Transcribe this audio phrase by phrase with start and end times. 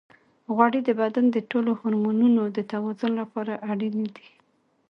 [0.55, 4.27] غوړې د بدن د ټولو هورمونونو د توازن لپاره اړینې دي.